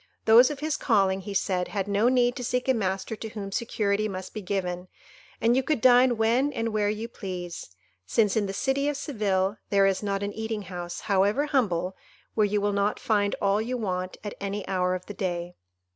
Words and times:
Those 0.25 0.49
of 0.49 0.61
his 0.61 0.77
calling, 0.77 1.21
he 1.21 1.35
said, 1.35 1.67
had 1.67 1.87
no 1.87 2.09
need 2.09 2.35
to 2.37 2.43
seek 2.43 2.67
a 2.67 2.73
master 2.73 3.15
to 3.17 3.29
whom 3.29 3.51
security 3.51 4.07
must 4.07 4.33
be 4.33 4.41
given, 4.41 4.87
and 5.39 5.55
you 5.55 5.61
could 5.61 5.79
dine 5.79 6.17
when 6.17 6.51
and 6.53 6.69
where 6.73 6.89
you 6.89 7.07
please, 7.07 7.75
since, 8.03 8.35
in 8.35 8.47
the 8.47 8.51
city 8.51 8.89
of 8.89 8.97
Seville, 8.97 9.57
there 9.69 9.85
is 9.85 10.01
not 10.01 10.23
an 10.23 10.33
eating 10.33 10.63
house, 10.63 11.01
however 11.01 11.45
humble, 11.45 11.95
where 12.33 12.47
you 12.47 12.59
will 12.59 12.73
not 12.73 12.99
find 12.99 13.35
all 13.39 13.61
you 13.61 13.77
want 13.77 14.17
at 14.23 14.33
any 14.41 14.67
hour 14.67 14.95
of 14.95 15.05
the 15.05 15.13
day. 15.13 15.55